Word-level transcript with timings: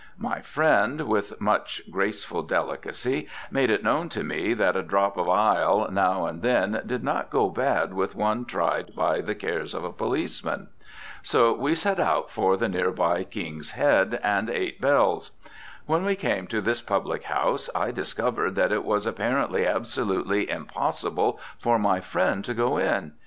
My 0.17 0.39
friend, 0.41 1.01
with 1.01 1.39
much 1.39 1.83
graceful 1.91 2.41
delicacy, 2.41 3.27
made 3.51 3.69
it 3.69 3.83
known 3.83 4.09
to 4.09 4.23
me 4.23 4.55
that 4.55 4.75
a 4.75 4.81
drop 4.81 5.15
of 5.15 5.29
"ile" 5.29 5.89
now 5.91 6.25
and 6.25 6.41
then 6.41 6.81
did 6.87 7.03
not 7.03 7.29
go 7.29 7.51
bad 7.51 7.93
with 7.93 8.15
one 8.15 8.45
tried 8.45 8.95
by 8.95 9.21
the 9.21 9.35
cares 9.35 9.75
of 9.75 9.83
a 9.83 9.91
policeman. 9.91 10.69
So 11.21 11.53
we 11.53 11.75
set 11.75 11.99
out 11.99 12.31
for 12.31 12.57
the 12.57 12.67
nearby 12.67 13.23
"King's 13.23 13.73
Head 13.73 14.19
and 14.23 14.49
Eight 14.49 14.81
Bells." 14.81 15.33
When 15.85 16.03
we 16.03 16.15
came 16.15 16.47
to 16.47 16.61
this 16.61 16.81
public 16.81 17.25
house 17.25 17.69
I 17.75 17.91
discovered 17.91 18.55
that 18.55 18.71
it 18.71 18.83
was 18.83 19.05
apparently 19.05 19.67
absolutely 19.67 20.49
impossible 20.49 21.39
for 21.59 21.77
my 21.77 21.99
friend 22.01 22.43
to 22.45 22.55
go 22.55 22.77
in. 22.79 23.11